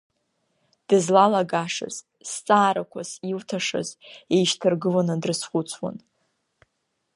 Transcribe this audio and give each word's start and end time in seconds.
Дызлалагашаз, 0.87 1.95
зҵаарақәас 2.29 3.09
илҭашаз 3.29 3.89
еишьҭаргыланы 4.35 5.15
дрызхәыцуан. 5.21 5.97